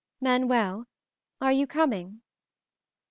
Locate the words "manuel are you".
0.19-1.67